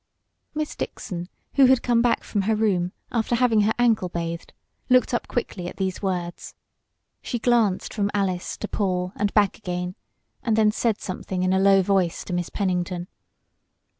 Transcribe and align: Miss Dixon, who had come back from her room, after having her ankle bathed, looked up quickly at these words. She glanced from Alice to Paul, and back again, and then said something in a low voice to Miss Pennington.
Miss 0.55 0.75
Dixon, 0.75 1.29
who 1.57 1.65
had 1.67 1.83
come 1.83 2.01
back 2.01 2.23
from 2.23 2.41
her 2.49 2.55
room, 2.55 2.91
after 3.11 3.35
having 3.35 3.61
her 3.61 3.73
ankle 3.77 4.09
bathed, 4.09 4.51
looked 4.89 5.13
up 5.13 5.27
quickly 5.27 5.67
at 5.67 5.77
these 5.77 6.01
words. 6.01 6.55
She 7.21 7.37
glanced 7.37 7.93
from 7.93 8.09
Alice 8.11 8.57
to 8.57 8.67
Paul, 8.67 9.13
and 9.15 9.31
back 9.35 9.59
again, 9.59 9.93
and 10.41 10.55
then 10.55 10.71
said 10.71 10.99
something 10.99 11.43
in 11.43 11.53
a 11.53 11.59
low 11.59 11.83
voice 11.83 12.23
to 12.23 12.33
Miss 12.33 12.49
Pennington. 12.49 13.09